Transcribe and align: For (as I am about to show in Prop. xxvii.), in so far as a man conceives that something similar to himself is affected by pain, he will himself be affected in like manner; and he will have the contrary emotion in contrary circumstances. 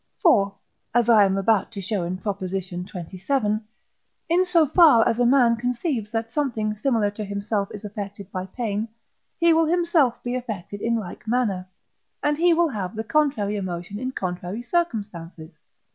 For 0.19 0.55
(as 0.95 1.09
I 1.09 1.25
am 1.25 1.37
about 1.37 1.71
to 1.73 1.79
show 1.79 2.03
in 2.05 2.17
Prop. 2.17 2.39
xxvii.), 2.41 3.59
in 4.29 4.45
so 4.45 4.65
far 4.65 5.07
as 5.07 5.19
a 5.19 5.27
man 5.27 5.57
conceives 5.57 6.09
that 6.09 6.31
something 6.31 6.75
similar 6.75 7.11
to 7.11 7.23
himself 7.23 7.69
is 7.71 7.85
affected 7.85 8.31
by 8.31 8.47
pain, 8.47 8.87
he 9.39 9.53
will 9.53 9.67
himself 9.67 10.23
be 10.23 10.33
affected 10.33 10.81
in 10.81 10.95
like 10.95 11.27
manner; 11.27 11.67
and 12.23 12.35
he 12.39 12.51
will 12.51 12.69
have 12.69 12.95
the 12.95 13.03
contrary 13.03 13.55
emotion 13.57 13.99
in 13.99 14.11
contrary 14.11 14.63
circumstances. 14.63 15.59